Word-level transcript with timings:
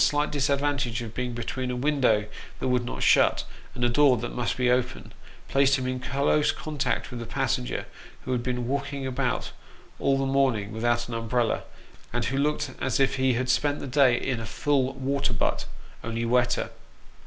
slight 0.03 0.31
disadvantage 0.31 1.03
of 1.03 1.13
being 1.13 1.33
between 1.33 1.69
a 1.69 1.75
window 1.75 2.25
that 2.59 2.69
would 2.69 2.83
not 2.83 3.03
shut, 3.03 3.43
and 3.75 3.83
a 3.83 3.87
door 3.89 4.17
that 4.17 4.33
must 4.33 4.57
be 4.57 4.67
open, 4.67 5.13
placed 5.47 5.75
him 5.77 5.85
in 5.85 5.99
close 5.99 6.51
contact 6.51 7.11
with 7.11 7.21
a 7.21 7.25
passenger, 7.27 7.85
who 8.23 8.31
had 8.31 8.41
been 8.41 8.67
walking 8.67 9.05
about 9.05 9.51
all 9.99 10.17
the 10.17 10.25
morning 10.25 10.71
without 10.71 11.07
an 11.07 11.13
umbrella, 11.13 11.61
and 12.11 12.25
who 12.25 12.37
looked 12.39 12.71
as 12.81 12.99
if 12.99 13.17
he 13.17 13.33
had 13.33 13.47
spent 13.47 13.79
the 13.79 13.85
day 13.85 14.19
in 14.19 14.39
a 14.39 14.45
full 14.47 14.93
water 14.95 15.33
butt 15.33 15.65
only 16.03 16.25
wetter. 16.25 16.71